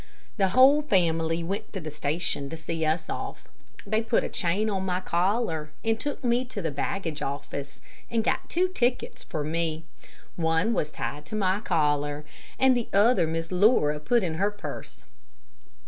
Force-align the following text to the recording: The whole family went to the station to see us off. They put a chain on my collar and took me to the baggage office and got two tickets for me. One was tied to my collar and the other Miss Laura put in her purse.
The 0.37 0.47
whole 0.47 0.81
family 0.81 1.43
went 1.43 1.71
to 1.73 1.79
the 1.79 1.91
station 1.91 2.49
to 2.49 2.57
see 2.57 2.83
us 2.83 3.07
off. 3.07 3.47
They 3.85 4.01
put 4.01 4.23
a 4.23 4.29
chain 4.29 4.67
on 4.67 4.83
my 4.83 4.99
collar 4.99 5.69
and 5.85 5.99
took 5.99 6.23
me 6.23 6.43
to 6.45 6.59
the 6.59 6.71
baggage 6.71 7.21
office 7.21 7.81
and 8.09 8.23
got 8.23 8.49
two 8.49 8.67
tickets 8.69 9.21
for 9.23 9.43
me. 9.43 9.85
One 10.37 10.73
was 10.73 10.89
tied 10.89 11.27
to 11.27 11.35
my 11.35 11.59
collar 11.59 12.25
and 12.57 12.75
the 12.75 12.87
other 12.91 13.27
Miss 13.27 13.51
Laura 13.51 13.99
put 13.99 14.23
in 14.23 14.39
her 14.41 14.49
purse. 14.49 15.03